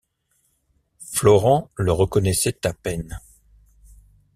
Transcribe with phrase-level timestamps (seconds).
[1.13, 3.19] Florent le reconnaissait à peine.